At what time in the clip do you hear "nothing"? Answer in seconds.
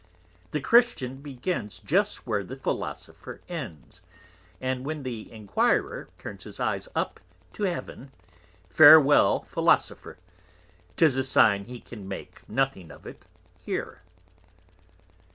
12.49-12.89